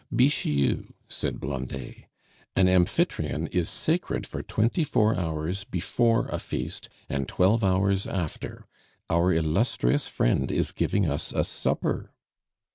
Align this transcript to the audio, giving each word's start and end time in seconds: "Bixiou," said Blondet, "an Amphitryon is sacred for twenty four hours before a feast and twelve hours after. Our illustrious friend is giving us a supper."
"Bixiou," 0.11 0.91
said 1.07 1.39
Blondet, 1.39 2.05
"an 2.55 2.67
Amphitryon 2.67 3.45
is 3.51 3.69
sacred 3.69 4.25
for 4.25 4.41
twenty 4.41 4.83
four 4.83 5.15
hours 5.15 5.63
before 5.63 6.27
a 6.29 6.39
feast 6.39 6.89
and 7.07 7.27
twelve 7.27 7.63
hours 7.63 8.07
after. 8.07 8.65
Our 9.11 9.31
illustrious 9.31 10.07
friend 10.07 10.51
is 10.51 10.71
giving 10.71 11.07
us 11.07 11.31
a 11.31 11.43
supper." 11.43 12.13